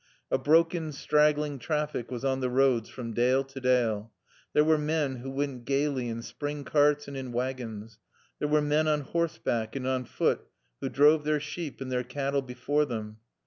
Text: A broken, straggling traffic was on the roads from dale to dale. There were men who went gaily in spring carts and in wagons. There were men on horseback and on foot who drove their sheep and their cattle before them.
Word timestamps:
A 0.31 0.39
broken, 0.39 0.91
straggling 0.93 1.59
traffic 1.59 2.09
was 2.09 2.25
on 2.25 2.39
the 2.39 2.49
roads 2.49 2.89
from 2.89 3.13
dale 3.13 3.43
to 3.43 3.59
dale. 3.61 4.11
There 4.51 4.63
were 4.63 4.79
men 4.79 5.17
who 5.17 5.29
went 5.29 5.65
gaily 5.65 6.07
in 6.09 6.23
spring 6.23 6.63
carts 6.63 7.07
and 7.07 7.15
in 7.15 7.31
wagons. 7.31 7.99
There 8.39 8.47
were 8.47 8.63
men 8.63 8.87
on 8.87 9.01
horseback 9.01 9.75
and 9.75 9.85
on 9.85 10.05
foot 10.05 10.41
who 10.79 10.89
drove 10.89 11.23
their 11.23 11.39
sheep 11.39 11.81
and 11.81 11.91
their 11.91 12.03
cattle 12.03 12.41
before 12.41 12.85
them. 12.85 13.17